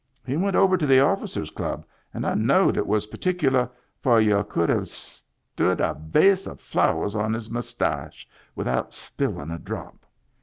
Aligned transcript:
He 0.25 0.35
went 0.35 0.55
over 0.55 0.77
to 0.77 0.87
the 0.87 0.99
officers' 0.99 1.51
club 1.51 1.85
and 2.11 2.25
I 2.25 2.33
knowed 2.33 2.75
it 2.75 2.87
was 2.87 3.05
particular, 3.05 3.69
for 4.01 4.19
y'u 4.19 4.43
could 4.43 4.67
have 4.69 4.87
stood 4.87 5.79
a 5.79 5.93
vase 5.93 6.47
of 6.47 6.59
flowers 6.59 7.15
on 7.15 7.33
his 7.33 7.51
muss 7.51 7.71
tash 7.71 8.27
with 8.55 8.67
out 8.67 8.95
spillin' 8.95 9.51
a 9.51 9.59
drop. 9.59 10.03